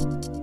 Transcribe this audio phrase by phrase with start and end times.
[0.00, 0.37] you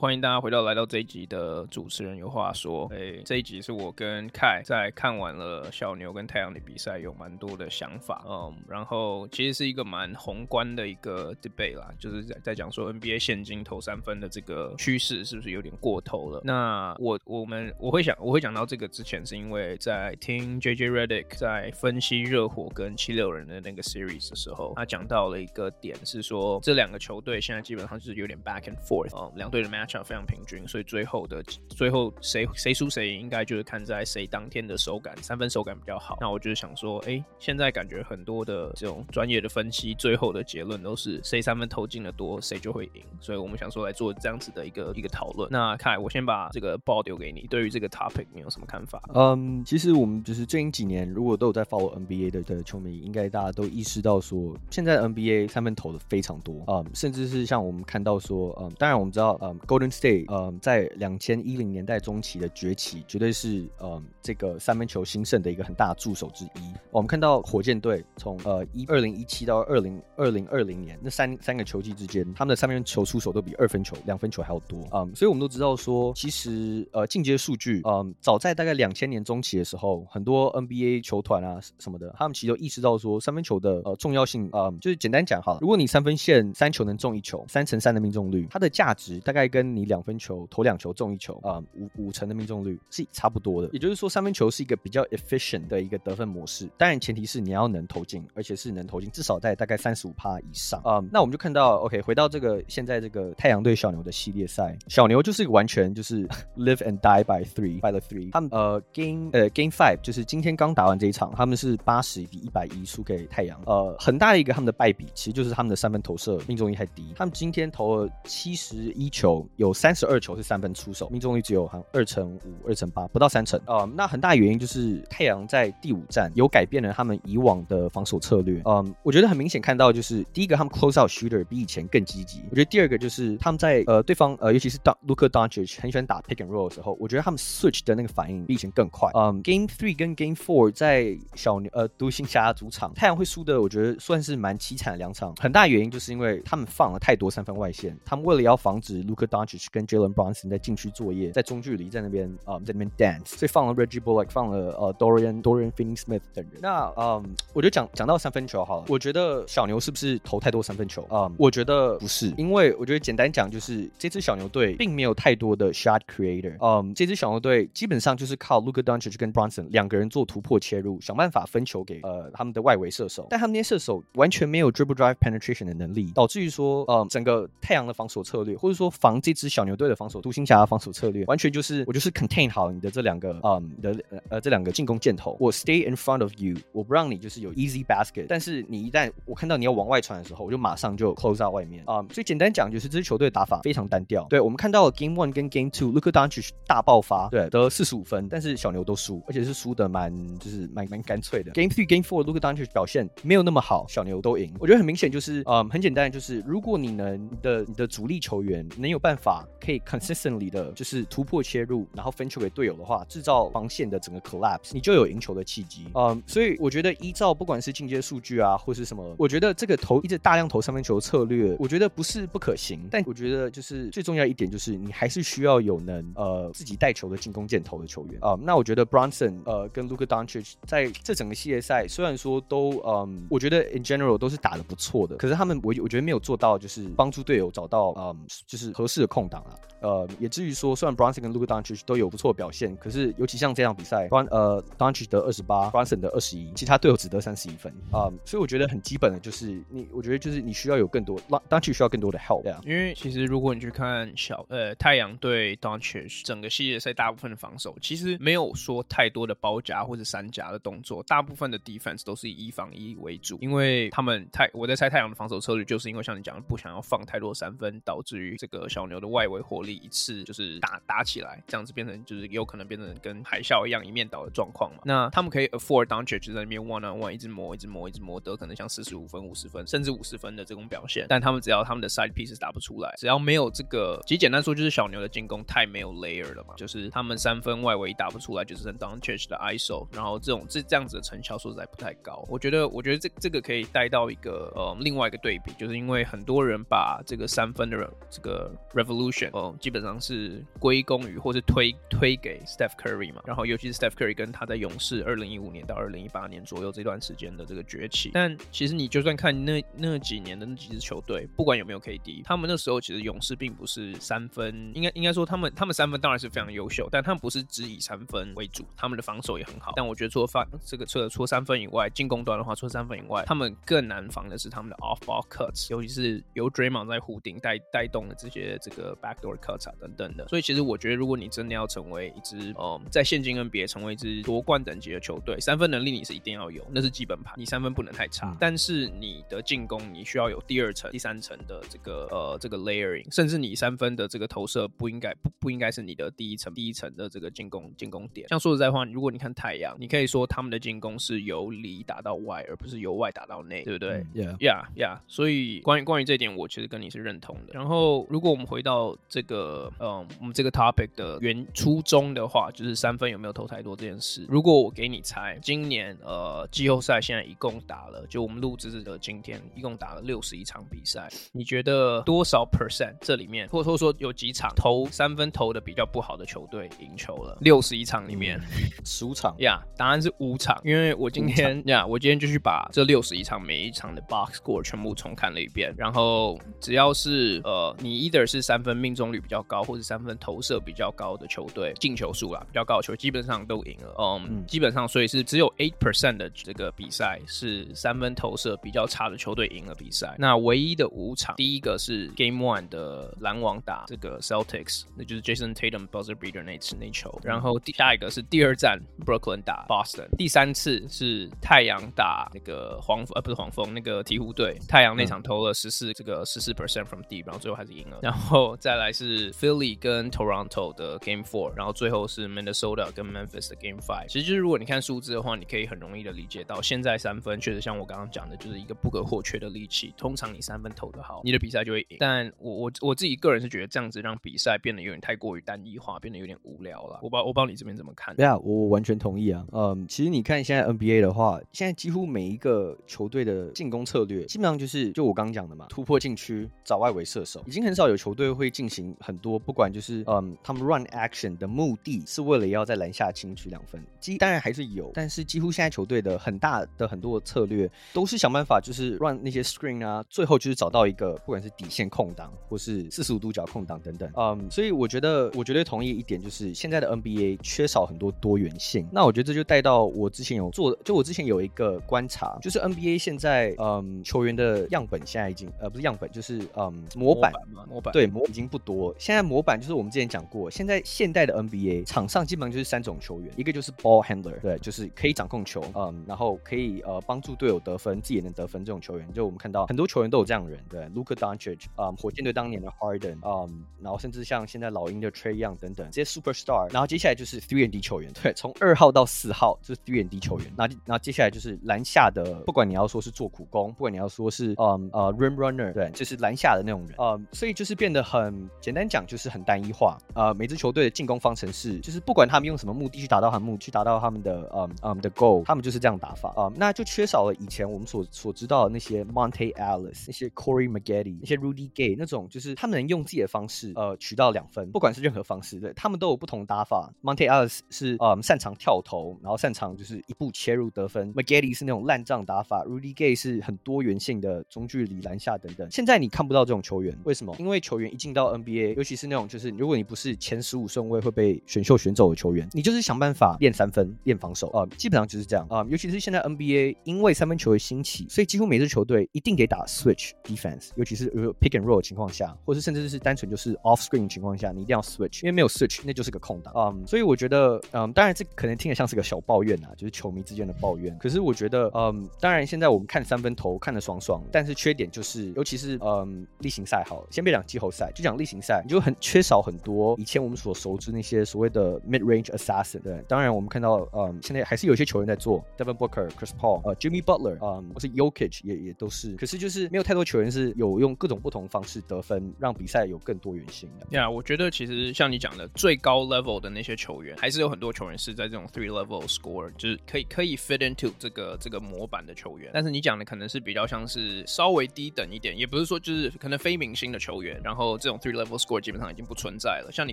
[0.00, 2.90] 欢迎大家回到来到这一集的主持人有话说。
[2.90, 8.24] 哎、这一集是我跟凯在看完了小牛跟太阳的比赛，有蛮多的想法。
[8.26, 16.40] 嗯，然后其实是一个蛮宏观的一个 debate 啦，就是在在讲说 NBA 现今投三分的这个趋势是不是有点过头了？
[16.44, 29.89] 那我我们我会想我会讲到这个之前，是因为在听 JJ Redick 在分析热火跟七六人的那个 series 的时候，他讲到了一个点是说，这两个球队现在基本上就是有点 back and forth，嗯，两队的 match。
[30.04, 36.16] 非常平均，所以最后的最后谁谁输谁赢，应该就是看在谁当天的手感，三分手感比较好。
[36.20, 43.02] 那我就是想说，哎、现在感觉很多的这种专业的分析，最后的结论都是谁三分投进的多，谁就会赢。
[43.20, 45.48] 所以我们想说来做这样子的一个一个讨论。
[45.50, 49.02] 那凯，我先把这个 ball 丢给你，对于这个 topic 你有什么看法？
[49.14, 66.72] 嗯，其实我们就是最近几年，如果都有在 follow NBA 的的球迷，应该大家都意识到说，现在 NBA 三分投的非常多，嗯，甚至是像我们看到说，嗯，当然我们知道，嗯勾 State，嗯，在两千一零年代中期的崛起，绝对是嗯这个三分球兴盛的一个很大助手之一。
[66.90, 74.84] 我们看到火箭队从呃一二零一七到二零二零二零年那三三个球季之间，他们的三分球出手都比二分球、两分球还要多。
[74.92, 84.48] 嗯，所以我们都知道说，其实呃进阶数据，嗯，早在大概两千年中期的时候，很多 NBA 球团啊什么的，他们其实都意识到说三分球的呃重要性。
[84.52, 93.68] 嗯，就是简单讲哈，如果你三分线三球能中一球，三乘三的命中率，它的价值大概跟你两分球投两球中一球啊，五五成的命中率是差不多的。
[93.72, 96.68] 也就是说，三分球是一个比较 efficient 的一个得分模式。
[96.76, 101.00] 当然，前提是你要能投进，而且是能投进至少在大概三十五趴以上啊。
[101.12, 106.26] 那我们就看到，OK，回到这个现在这个太阳队小牛的系列赛，小牛就是完全就是
[106.56, 108.30] live and die by three by the three。
[108.32, 113.60] 他们呃 game 呃 game five 就是今天刚打完这一场，他们是八十比一百一输给太阳。
[113.66, 117.12] 呃，很大的一个他们的败笔，其实就是他们的三分投射命中率太低。
[117.16, 123.60] 他们今天投了七十一球，有三十二球是三分出手，命中率只有好像二成五、二成八，不到三成。
[123.66, 128.62] 呃，那很大原因就是太阳在第五战有改变了他们以往的防守策略。
[128.64, 132.42] 嗯，我觉得很明显看到就是第一个，他们 close out shooter 比以前更积极。
[132.48, 139.10] 我觉得第二个就是他们在呃对方呃尤其是当 Luka Doncic 很喜欢打 pick and roll 的时候，我觉得他们 switch 的那个反应比以前更快。
[139.12, 145.34] 嗯，Game Three 跟 Game Four 在小牛呃独行侠主场，太阳会输的，我觉得算是蛮凄惨的两场。
[145.36, 156.60] 很大原因就是因为他们放了太多三分外线，他们为了要防止 Luka Doncic 跟 Jalen Brunson 在禁区作业，在中距离在那边啊、嗯，在那边 dance，所以放了 Reggie Bullock，放了呃 Dorian Dorian Finney-Smith 等人。
[156.60, 158.84] 那嗯，我就讲讲到三分球好了。
[158.88, 161.06] 我觉得小牛是不是投太多三分球？
[161.10, 166.56] 嗯，我觉得不是，因为我觉得简单讲就是这支小牛队并没有太多的 shot creator。
[166.60, 173.26] 嗯，这支小牛队基本上就是靠 Luka Doncic 跟 Brunson 两个人做突破切入，想办法分球给呃他们的外围射手。
[173.30, 183.96] 但他们那些射手完全没有 dribble drive penetration 的能力，导致于说，嗯，整个太阳的防守策略，或者说防这一支小牛队的防守，独行侠防守策略，完全就是我就是 contain 好你的这两个，嗯，的
[184.28, 194.26] 呃这两个进攻箭头，我 stay in front of you，我不让你就是有 easy basket，但是你一旦我看到你要往外传的时候，我就马上就 close out 外面，啊、所以简单讲就是这支球队的打法非常单调。
[194.28, 201.52] 对，我们看到了 Game One 跟 Game Two，Luka Doncic 大爆发，对，得四十五分，但是小牛都输，而且是输的蛮就是蛮蛮干脆的。
[201.52, 204.52] Game Three、Game Four，Luka Doncic 表现没有那么好，小牛都赢。
[204.58, 215.86] 我觉得很明显就是，嗯，很简单，就是如果你能的你的主力球员能有办法法可以 consistently 的，就是突破切入，然后分球给队友的话，制造防线的整个 collapse，你就有赢球的契机。
[215.94, 222.88] 嗯，所以我觉得依照不管是进阶数据啊，或是什么，我觉得这个投一直大量投三分球策略，我觉得不是不可行。
[222.90, 238.16] 但我觉得就是最重要一点就是你还是需要有能呃自己带球的进攻箭头的球员啊、那我觉得 Bronson 呃跟 Luka Doncic 在这整个系列赛虽然说都嗯，我觉得 in general 都是打得不错的，可是他们我我觉得没有做到就是帮助队友找到嗯
[238.46, 239.52] 就是合适的空档啊。
[239.80, 251.18] 呃，也至于说虽然 Brunson 跟 Luka Doncic 都有不错的表现，可是尤其像这场比赛，Bron 呃 Doncic 得二十八，Brunson 得二十一，其他队友只得三十一分啊、所以我觉得很基本的就是你，我觉得就是你需要有更多
[251.48, 252.42] Doncic 需要更多的 help。
[252.42, 274.82] 对啊，因为其实如果你去看小呃太阳对 Doncic 整个系列赛大部分的防守，其实没有说太多的包夹或者三夹的动作，大部分的 defense 都是以一防一为主，因为他们太我在猜太阳的防守策略，就是因为像你讲的不想要放太多三分，导致于这个小牛的外围火力一次就是打打起来，这样子变成就是有可能变成跟海啸一样一面倒的状况嘛。
[274.84, 281.06] 那他们可以 afford Doncic 在那边 one on one 一直磨，一直磨，一直磨，得可能像四十五分、五十分，甚至五十分的这种表现。
[281.08, 292.24] 但他们只要他们的 side pieces 打不出来，只要没有这个，其实简单说就是小牛的进攻太没有 layer 了嘛，就是他们三分外围打不出来，就是 Doncic 的 ISO，然后这种这这样子的成效说实在不太高。
[292.28, 308.10] 我觉得，我觉得这这个可以带到一个呃另外一个对比，就是因为很多人把这个三分的这个 Revan volution 哦、基本上是归功于或是推推给 Steph Curry 嘛，然后尤其是 Steph Curry 跟他在勇士二零一五年到二零一八年左右这段时间的这个崛起。
[308.12, 319.72] 但其实你就算看那那几年的那几支球队，不管有没有 KD，他们那时候其实勇士并不是三分，应该应该说他们他们三分当然是非常优秀，但他们不是只以三分为主，他们的防守也很好。
[319.76, 330.26] 但我觉得除了防这个除了除了三分以外，进攻端的话，除了三分以外，他们更难防的是他们的 off ball cuts，尤其是由 Draymond 在弧顶带带动的这些这个 backdoor cuts 啊等等的。
[330.28, 338.36] 所以其实我觉得，如果你真的要成为一支呃在现今 NBA 成为一支夺冠等级的球队，三分能力你是一定要有，那是基本盘，你三分不能太差。
[338.40, 348.28] 但是你的进攻你需要有第二层、第三层的这个呃这个 layering，甚至你三分的这个投射不应该不不应该是你的第一层第一层的这个进攻进攻点。
[348.28, 354.98] 像说实在话，如果你看太阳，你可以说他们的进攻是由里打到外，而不是由外打到内，对不对？Yeah, yeah, yeah。
[355.06, 357.52] 所以关于关于这点，我其实跟你是认同的。
[357.54, 358.69] 然后，如果我们回到
[359.08, 364.26] 这个，嗯，我们这个 topic 的原初衷的话，就是三分有没有投太多这件事。
[364.28, 377.36] 如果我给你猜，今年呃季后赛现在一共打了，就我们录制的今天一共打了六十一场比赛，你觉得多少 percent 这里面，或者说有几场投三分投的比较不好的球队赢球了？
[377.40, 378.40] 六十一场里面，
[378.84, 379.34] 十五场。
[379.38, 393.94] 呀，yeah, 答案是五场，因为我今天呀，yeah, 我今天就去把这六十一场每一场的 box score 全部重看了一遍，然后只要是呃你 either 是三分命中率比较高，或者三分投射比较高的球队，进球数啦比较高的球，基本上都赢了。
[393.98, 400.14] Um, 嗯，基本上所以是只有 eight percent 的这个比赛是三分投射比较差的球队赢了比赛。
[400.18, 417.98] 那唯一的五场，第一个是 Game One 的篮网打这个 Celtics，那就是 Jason Tatum buzzer beater 那次那球，然后第下一个是第二战 Brooklyn 打 Boston，第三次是太阳打那个黄呃不是黄蜂那个鹈鹕队，太阳那场投了十四这个十四 percent from deep，然后最后还是赢了。
[418.02, 424.06] 然后再来是 Philly 跟 Toronto 的 Game Four，然后最后是 Minnesota 跟 Memphis 的 Game Five。
[424.08, 429.94] 其实就是如果你看数字的话，你可以很容易的理解到，现在三分确实像我刚刚讲的，就是一个不可或缺的利器。
[429.96, 431.96] 通常你三分投得好，你的比赛就会赢。
[431.98, 437.00] 但我我我自己个人是觉得这样子让比赛变得有点太过于单一化，变得有点无聊了。
[437.02, 438.14] 我不知道我不知道你这边怎么看？
[438.16, 439.44] 对啊，我完全同意啊。
[439.52, 468.88] 嗯，其实你看现在 NBA 的话，现在几乎每一个球队的进攻策略基本上就是就我刚刚讲的嘛，突破禁区找外围射手，已经很少有球队会进行很多，不管就是嗯，他们 run action 的目的是为了要在篮下轻取两分，几当然还是有，但是几乎现在球队的很大的很多的策略都是想办法就是 run 那些 screen 啊，最后就是找到一个不管是底线空档或是四十五度角空档等等，嗯，所以我觉得我绝对同意一点，就是现在的 NBA 缺少很多多元性。
[468.92, 477.92] 那我觉得这就带到我之前有做的，就我之前有一个观察，就是 NBA 现在嗯球员的样本现在已经呃不是样本，就是嗯模板嘛，模板。
[477.92, 478.94] 对模已经不多。
[478.98, 489.12] 现在模板就是我们之前讲过，现在现代的 NBA 场上基本上就是三种球员，一个就是 ball handler，对，就是可以掌控球，嗯，然后可以呃帮助队友得分，自己也能得分这种球员。
[489.12, 496.72] 就我们看到很多球员都有这样的人，对，Luka Doncic，嗯，火箭队当年的 Harden，嗯，然后甚至像现在老鹰的 Trae Young 等等这些 superstar。
[496.72, 500.52] 然后接下来就是 three and D 球员，对，从二号到四号就是 three and D 球员。
[500.56, 509.96] 那那接下来就是篮下的，不管你要说是做苦工，不管你要说是嗯呃 rim runner，对，就是篮下的那种人，嗯，所以就是变得很简单讲，就是很单一化。
[510.14, 516.34] 呃，每支球队的进攻方程式，就是不管他们用什么目的去达到他们目，去达到他们的嗯嗯的 goal，他们就是这样打法。
[516.36, 526.92] 嗯，那就缺少了以前我们所所知道的那些 Monte Ellis，那些 Corey Maggette，那些 Rudy Gay 那种，就是他们能用自己的方式呃取到两分，不管是任何方式，对，他们都有不同打法。
[527.02, 531.14] Monte Ellis 是嗯擅长跳投，然后擅长就是一步切入得分。
[531.14, 535.70] Maggette 是那种烂账打法，Rudy Gay 是很多元性的中距离篮下等等。
[535.70, 537.36] 现在你看不到这种球员，为什么？
[537.38, 560.96] 因为球员一进到 NBA，尤其是那种就是如果你不是前十五顺位会被选秀选走的球员，你就是想办法练三分、练防守啊、基本上就是这样啊、尤其是现在 NBA，因为三分球的兴起，所以几乎每支球队一定得打 switch defense，尤其是 pick and roll 的情况下，或是甚至是单纯就是 off screen 的情况下，你一定要 switch，因为没有 switch 那就是个空档啊、所以我觉得，嗯，当然这可能听着像是个小抱怨啊，就是球迷之间的抱怨。
[560.98, 572.80] 可是我觉得，嗯，当然现在我们看三分投看得爽爽，但是缺点就是，尤其是嗯例行赛好，先别讲季后赛，就讲例行赛，你就很缺少很多以前我们所熟知那些所谓的 mid range assassin。
[572.82, 579.14] 对，当然我们看到，嗯，现在还是有一些球员在做，Devin Booker、Chris Paul、呃、Jimmy Butler，嗯，或是 Yokic 也也都是。
[579.16, 583.86] 可是就是没有太多球员是有用各种不同方式得分，让比赛有更多元性的。
[583.90, 592.50] 呀，yeah, 我觉得其实像你讲的最高 level 的那些球员，还是有很多球员是在这种 three level score，就是可以可以 fit into 这个这个模板的球员。
[592.52, 599.70] 但是你讲的可能是比较像是稍微低等一点，也不是说就是可能非明星的球员，然后这种 three level score 基本上已经不存在了。
[599.72, 599.92] 像你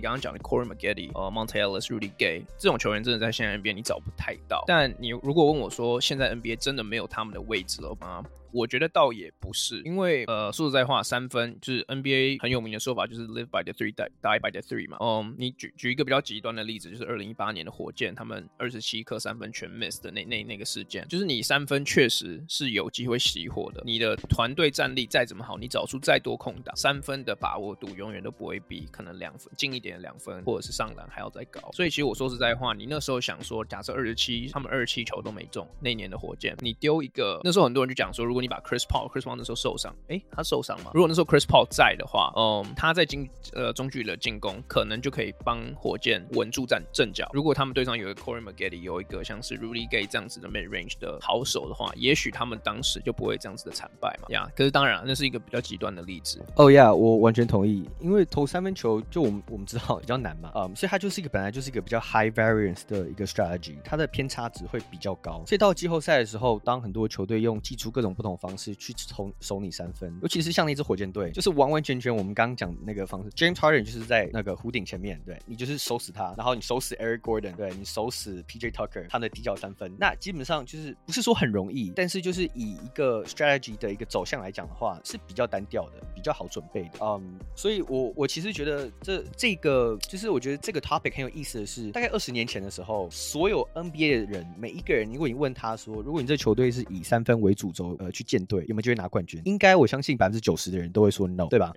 [0.00, 4.62] 刚刚讲的 Corey Maggette、呃 Monte Ellis、Rudy Gay 这种球员，真的在现在 NBA 你找不太到。
[4.66, 8.22] 但你如果问我说，现在 NBA 真的没有他们的位置了吗？
[8.52, 14.96] 我觉得倒也不是，因为呃，说实在话，三分就是 NBA 很有名的说法，就是 live by the three, die by the three 嘛。
[15.00, 23.82] 嗯，你举举一个比较极端的例子，就是二零一八年的火箭，他们二十七颗三分全 miss 的那那那个事件，就是你三分确实是有机会熄火的。
[23.84, 31.60] 你的团队战力再怎么好，你找出再多空档，三分的把握度永远都不会比可能两分近一点的两分或者是上篮还要再高。
[31.72, 40.92] 所以其实我说实在话，你那时候想说，假设二十七，他们二十七球都没中，那年的火箭，你丢一个，那时候很多人就讲说，如果果你把 Chris Paul Chris Paul 那时候受伤，诶，他受伤吗？
[40.94, 47.28] 如果那时候 Chris Paul 在的话，嗯，他在进呃中距离的进攻，可能就可以帮火箭稳住战阵脚。
[47.32, 54.28] 如果他们队上有一个 Corey Maggette，有一个像是 Rudy Gay 这样子的 mid range 的好手的话，也许他们当时就不会这样子的惨败嘛。
[54.28, 56.40] 呀，可是当然，那是一个比较极端的例子。
[56.56, 65.42] 哦呀，我完全同意，因为投三分球就我们我们知道比较难嘛，嗯，所以它就是一个本来就是一个比较 high variance 的一个 strategy，它的偏差值会比较高。
[65.46, 73.30] 所以到季后赛的时候，当很多球队用祭出各种不同方式去投守你三分，尤其是像那支火箭队，就是完完全全我们刚刚讲的那个方式。
[73.30, 79.94] James Harden 就是在那个弧顶前面，对，你就是守死他，然后你守死 Eric Gordon，对，你守死 PJ Tucker，他的底角三分。
[79.98, 86.98] 那基本上就是不是说很容易，但是就是以一个 strategy 的一个走向来讲的话，是比较单调的，比较好准备的。
[87.00, 99.40] 嗯、所以我我其实觉得这这个就是我觉得这个 topic 很有意思的是，大概二十年前的时候，所有 NBA 的人每一个人，如果你问他说，如果你这球队是以三分为主轴呃去建队，有没有机会拿冠军？
[99.44, 101.72] 应该我相信百分之九十的人都会说 no，对吧？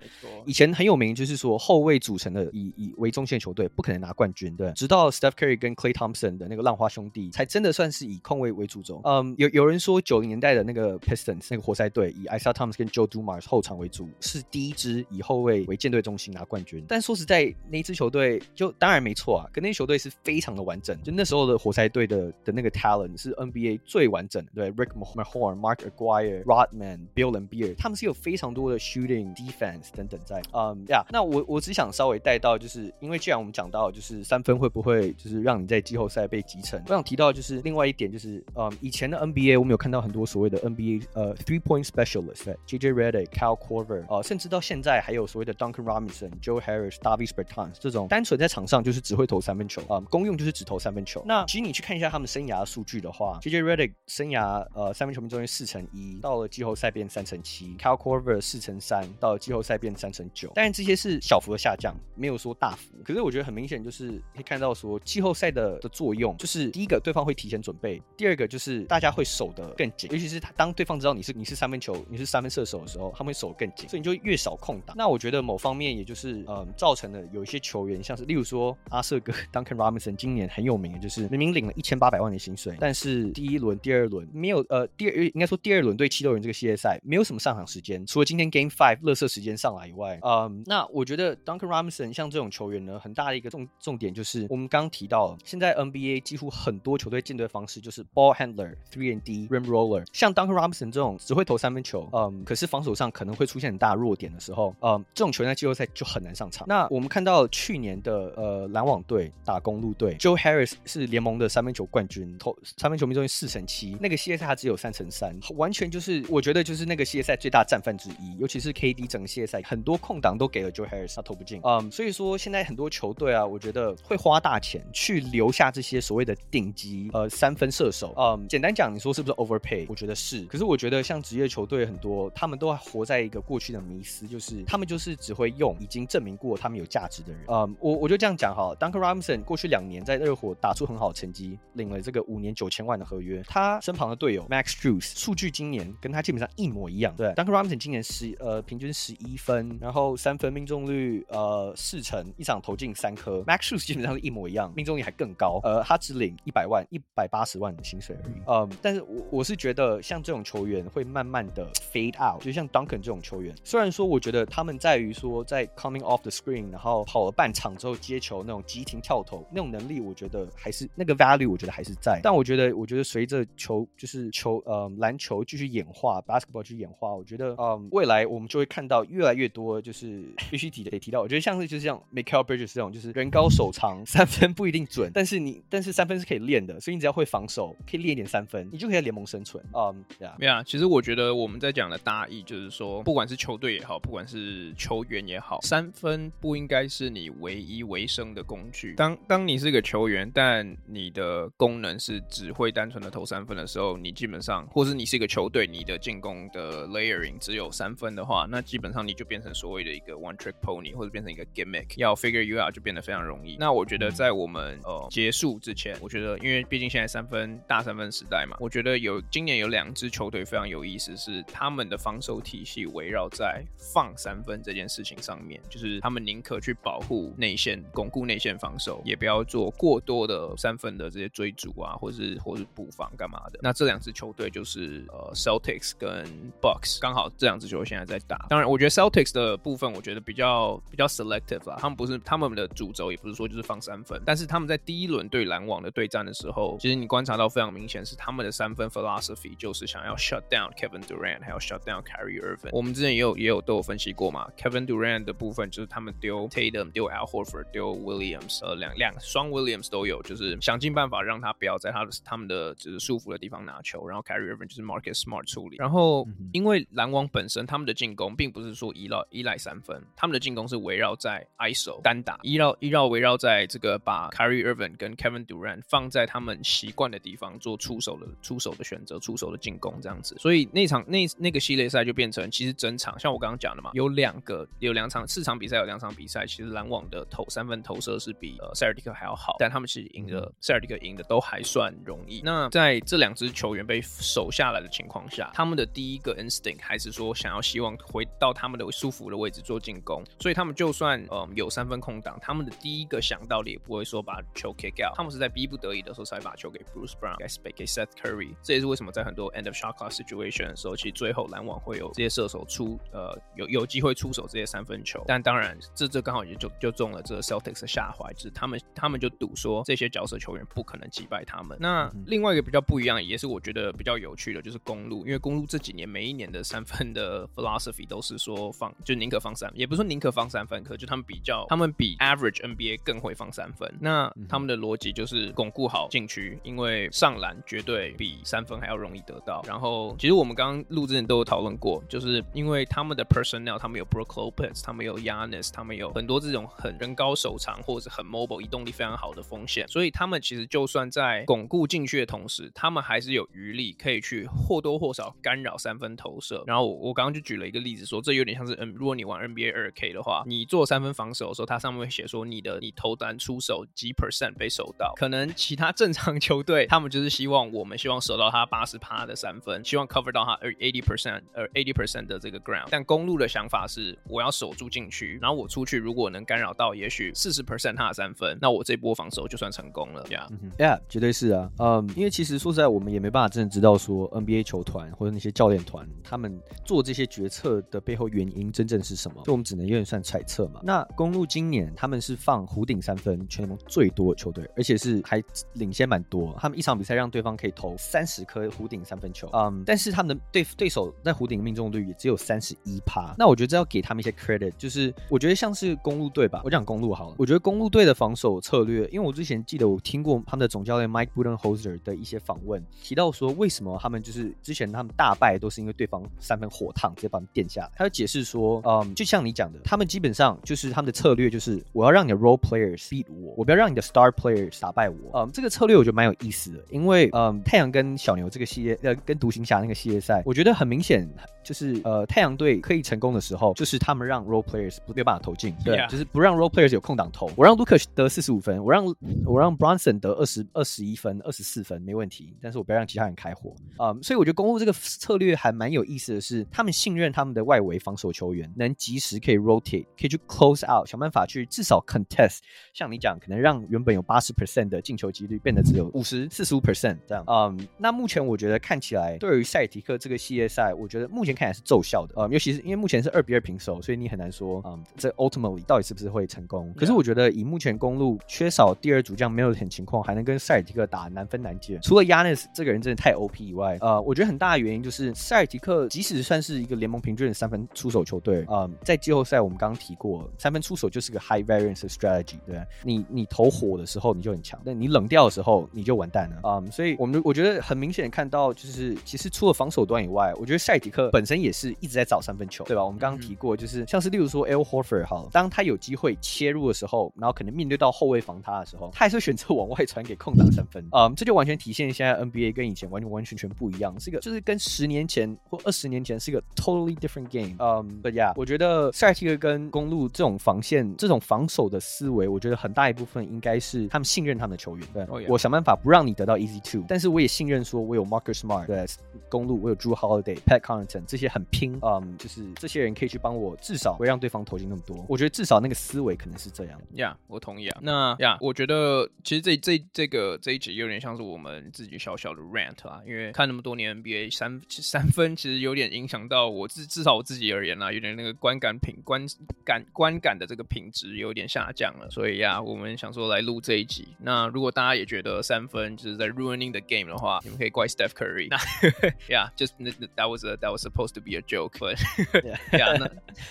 [0.45, 4.71] 以前很有名，就是说后卫组成的以以为中线球队不可能拿冠军，对。
[4.73, 8.99] 直到 Steph Curry 跟 Clay Thompson 的那个浪花兄弟，才真的算是以控卫为主轴。
[9.03, 16.83] 嗯，有有人说九零年代的那个 Pistons 那个活塞队，以 Isiah Thomas 跟 Joe Dumars 后场为主，是第一支以后卫为舰队中心拿冠军。
[16.87, 20.99] 但说实在，那支球队就当然没错啊，跟那支球队是非常的完整。
[21.03, 24.71] 就那时候的活塞队的的那个 talent 是 NBA 最完整的，对。
[24.71, 30.41] Rick Mahorn、Mark Aguirre、Rodman、Bill and Beer，他们是有非常多的 shooting、defense 等等在。
[30.53, 51.23] 嗯呀，那我我只想稍微带到，就是因为既然我们讲到就是三分会不会就是让你在季后赛被击沉，我想提到就是另外一点就是，嗯，以前的 NBA 我们有看到很多所谓的 NBA 呃 three point specialist，对，JJ Redick、Cal Corver，呃，甚至到现在还有所谓的 Duncan Robinson、Joe Harris、Davis Bertans 这种单纯在场上就是只会投三分球，啊，功用就是只投三分球。
[51.25, 60.51] 那其实你去看一下他们生涯数据的话，JJ Redick 生涯呃三分球命中率四成一，到了季后赛变三成七，Kyle Korver 四成三，到了季后赛变三成九。
[60.55, 62.93] 但是这些是小幅的下降，没有说大幅。
[63.03, 74.95] 可是我觉得很明显，就是可以看到说季后赛的的作用，就是第一个对方会提前准备，第二个就是大家会守得更紧，尤其是他当对方知道你是你是三分球，你是三分射手的时候，他们会守得更紧，所以你就越少空档。
[74.95, 99.65] 那我觉得某方面也就是嗯造成了有一些球员，像是例如说阿瑟哥 Duncan Robinson 今年很有名的就是明明领了一千八百万的薪水，但是第一轮、第二轮没有呃第二应该说第二轮对七六人这个系列赛没有什么上场时间，除了今天 Game Five 垃圾时间上来以外，嗯，那我觉得 Duncan Robinson 像这种球员呢，很大的一个重重点就是我们刚刚提到，现在 NBA 几乎很多球队建队方式就是 Ball Handler、Three and D、Rim
[99.65, 106.67] Roller，像 Duncan Robinson 这种只会投三分球，嗯，可是防守上可能会出现很大弱点的时候，嗯，这种球员在季后赛就很难上场。
[106.67, 129.85] 那我们看到去年的呃篮网队打公鹿队，Joe Harris 是联盟的三分球冠军，投三分球命中率四成七，那个系列赛他只有三成三，完全就是我觉得就是那个系列赛最大战犯之一，尤其是 KD 整个系列赛很多空档都给了 Joe Harris，他投不进，嗯，所以说现在很多球队啊，我觉得会花大钱去留下这些所谓的顶级呃三分射手，嗯，简单讲，你说是不是 overpay？
[129.87, 145.80] 我觉得是，可是我觉得像职业球队很多，他们都活在一个过去的迷思，就是他们就是只会用已经证明过他们有价值的人，嗯，我我就这样讲哈，Duncan Robinson 过去两年在热火打出很好成绩，领了这个五年九千万的合约，他身旁的队友 Max Strus 数据今年。
[145.81, 147.13] 年跟他基本上一模一样。
[147.15, 153.41] 对，Duncan Robinson 今年十呃平均十一分，然后三分命中率呃四成，一场投进三颗。
[153.41, 155.59] Max Strus 基本上是一模一样，命中率还更高。
[155.63, 158.33] 呃，他只领一百万、一百八十万的薪水而已。
[158.47, 172.19] 嗯，但是我我是觉得像这种球员会慢慢的 fade out，就像 Duncan 这种球员，虽然说我觉得他们在于说在 coming off the screen，然后跑了半场之后接球那种急停跳投那种能力，我觉得还是那个 value，我觉得还是在。
[172.23, 189.63] 但我觉得，我觉得随着球就是球呃篮球继续演化，basketball 去演化，我觉得嗯未来我们就会看到越来越多就是必须提的得提到，我觉得像是就是像 Michael Bridges 这种，就是人高手长， 三分不一定准，但是你但是三分是可以练的，所以你只要会防守，可以练一点三分，你就可以在联盟生存。
[189.73, 198.93] 嗯，对啊，没有啊，其实我觉得我们在讲的大意就是说，不管是球队也好，不管是球员也好，三分不应该是你唯一维生的工具。
[198.95, 213.57] 当当你是个球员，但你的功能是只会单纯的投三分的时候，你基本上，或是你是一个球队，对你的进攻的 layering 只有三分的话，那基本上你就变成所谓的一个 one trick pony，或者变成一个 gimmick，要 figure you out 就变得非常容易。
[213.59, 223.63] 那我觉得在我们呃结束之前，我觉得因为毕竟现在三分大三分时代嘛，我觉得有今年有两支球队非常有意思，是他们的防守体系围绕在
[223.93, 233.59] 放三分这件事情上面，就是他们宁可去保护内线，巩固内线防守，也不要做过多的三分的这些追逐啊，或是或是补防干嘛的。
[233.61, 236.25] 那这两支球队就是呃 Celtics 跟
[236.61, 238.45] Bucks，刚好这两支球队现在在打。
[238.49, 252.69] 当然，我觉得 Celtics 的部分，我觉得比较比较 selective 啦，他们不是他们的主轴，也不是说就是放三分，但是他们在第一轮对篮网的对战的时候，其实你观察到非常明显是他们的三分 philosophy 就是想要 shut down Kevin Durant，还有 shut down Kyrie Irving。
[252.71, 265.77] 我们之前也有也有都有分析过嘛，Kevin Durant 的部分就是他们丢 Tatum、丢 Al Horford、丢 Williams，呃两两双 Williams 都有，就是想尽办法让他不要在他的他们的就是束缚的地方拿球，然后 Kyrie Irving 就是 Marcus Smart 处理。
[265.77, 280.35] 然后因为篮网本身他们的进攻并不是说依赖依赖三分，他们的进攻是围绕在 ISO 单打，依绕依绕围绕在这个把 Kyrie Irving 跟 Kevin Durant 放在他们习惯的地方做出手的出手的选择，出手的进攻这样子。
[280.39, 292.41] 所以那场那那个系列赛就变成其实整场像我刚刚讲的嘛，有两个有两场四场比赛有两场比赛，其实篮网的投三分投射是比呃塞尔蒂克还要好，但他们其实赢的塞尔蒂克赢的都还算容易。
[292.43, 308.53] 那在这两支球员被守下来的情况下，他们的第一个 instinct 还是说想要希望回到他们的舒服的位置做进攻，所以他们就算嗯、呃、有三分空档，他们的第一个想到的也不会说把球 kick out，他们是在逼不得已的时候才把球给 Bruce Brown，给给 Seth Curry。
[308.61, 315.23] 这也是为什么在很多 end of shot clock situation 的时候，其实最后篮网会有这些射手出呃有有机会出手这些三分球。
[315.27, 321.77] 但当然这这刚好也就就中了这个 Celtics 的下怀，就是他们他们就赌说这些角色球员不可能击败他们。
[321.79, 333.91] 那另外一个比较不一样，也是我觉得比较有趣的，就是公鹿，因为公路这几年每一年的三分的 philosophy 都是说放就宁可放三，也不是说宁可放三分，可就他们比较他们比 average NBA 更会放三分。
[333.99, 339.61] 那他们的逻辑就是巩固好禁区，因为上篮绝对比三分还要容易得到。
[339.67, 356.63] 然后其实我们刚刚录之前都有讨论过，就是因为他们的 personnel，他们有 Brook Lopez，他们有 Giannis，他们有很多这种很人高手长或者是很 mobile 移动力非常好的锋线，所以他们其实就算在巩固禁区的同时，他们还是有余力可以去或多或少干扰三分投射。
[356.67, 372.87] 然后我我刚刚就举了一个例子说，这有点像是嗯，如果你玩 NBA 2K 的话，你做三分防守的时候，它上面会写说你的你投篮出手几 percent 被守到，可能其他正常球队他们就是希望我们希望守到他八十趴的三分，希望 cover 到他 eighty percent 呃 eighty percent 的这个 ground。
[372.89, 380.25] 但公路的想法是，我要守住禁区，然后我出去如果能干扰到也许四十 percent 他的三分，那我这波防守就算成功了。
[380.29, 380.47] 呀、
[380.77, 380.99] yeah.
[381.07, 381.69] 绝对是啊。
[381.79, 390.81] 嗯，因为其实说实在，我们也没办法真的知道说 NBA 球团或者那些教练团他们做这些决策的背后原因真正是什么，就我们只能有点算揣测嘛。
[390.83, 395.41] 那公路今年他们是放弧顶三分全联盟最多的球队，而且是还
[395.73, 396.53] 领先蛮多。
[396.59, 403.33] 他们一场比赛让对方可以投三十颗弧顶三分球，嗯，但是他们的对对手在弧顶命中率也只有三十一趴。
[403.37, 407.35] 那我觉得这要给他们一些 credit，就是我觉得像是公路队吧，我讲公路好了。
[407.37, 417.91] 我觉得公路队的防守策略，因为我之前记得我听过他们的总教练 Mike Budenholzer 的一些访问，提到说为什么他们就是之前他们大败都是因为对方三分火烫，直接把他们垫下来。
[417.97, 425.17] 他就解释说，嗯，就像你讲的，他们基本上就是他们的策略就是我要让你的 role players beat 我，我不要让你的 star players 打败我。
[425.33, 431.27] 嗯，这个策略我觉得蛮有意思的，因为嗯，太阳跟小牛这个系列，呃，跟独行侠那个系列赛，我觉得很明显
[431.63, 436.09] 就是呃，太阳队可以成功的时候，就是他们让 role players 不没有办法投进，对，Yeah.
[436.09, 437.51] 就是不让 role players 有空档投。
[437.55, 439.05] 我让 Lucas 得四十五分，我让
[439.45, 443.75] 我让 Bronson 得二十二十一分、二十四分没问题，但是我不要让其他人开火。
[443.99, 452.59] 嗯，所以我觉得公这个策略还蛮有意思的是，他们信任他们的外围防守球员能及时可以 rotate，可以去 close out，想办法去至少 contest。
[452.93, 457.43] 像你讲，可能让原本有八十 percent 的进球几率变得只有五十四十五 percent 这样。
[457.47, 462.35] 嗯，那目前我觉得看起来，对于塞尔提克这个系列赛，我觉得目前看起来是奏效的。
[462.37, 466.93] 嗯，尤其是因为目前是二比二平手，所以你很难说，嗯，这 ultimately 到底是不是会成功。
[466.95, 471.99] 可是我觉得以目前公路缺少第二主将没有很情况，还能跟塞尔提克打难分难解。
[472.01, 493.03] 除了 Giannis 这个人真的太 OP 以外，呃，我觉得很大的原因就是塞尔提克即使算是一个联盟平均的三分出手球队，嗯，在季后赛我们刚刚提过，三分出手就是个 high variance strategy，对，你你投火的时候你就很强，但你冷掉的时候你就完蛋了，嗯，所以我们我觉得很明显看到，就是其实除了防守端以外，我觉得塞尔提克本身也是一直在找三分球，对吧？
[493.03, 515.41] 我们刚刚提过，就是像是例如说 Al Horford 好，当他有机会切入的时候，然后可能面对到后卫防他的时候，他还是选择往外传给空档三分，嗯，这就完全体现现在 NBA 跟以前完全完全全不一样，是一个就是跟十年前或二十年前是一个 totally different game，嗯，But yeah，我觉得塞尔提克跟公路这种防线、这种防守的思维，我觉得很大一部分应该是他们信任他们的球员，对，oh.
[515.47, 519.05] 我想办法不让你得到 easy two，但是我也信任说我有 Marcus Smart，对，
[519.47, 525.25] 公路我有 Drew Holiday、Pat Connaughton 这些很拼，嗯，就是这些人可以去帮我，至少不会让对方投进那么多。
[525.29, 526.99] 我觉得至少那个思维可能是这样。
[527.13, 527.99] 呀，yeah, 我同意啊。
[528.01, 539.45] 那呀，yeah, 我觉得其实这这这个这一集有点像是我们自己小小的 rant 啊，因为看那么多年 NBA 三三分其实有点影响到我至至少我自己而言啦，有点那个观感品观
[539.83, 542.29] 感观感的这个品质有点下降了。
[542.29, 544.27] 所以呀，yeah, 我们想说来录这一集。
[544.39, 548.67] 那如果大家也觉得三分就是在 ruining the game 的话，你们可以怪 Steph Curry。
[548.69, 548.77] 那
[549.47, 549.93] Yeah，just
[550.35, 551.97] that was a, that was supposed to be a joke。
[551.99, 552.17] But
[552.91, 553.29] yeah，那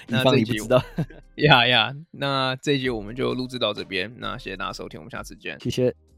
[2.13, 4.15] 那这一集我们就录制到这边。
[4.19, 5.59] 那谢谢大家收听，我们下次见。
[5.61, 6.10] 谢谢。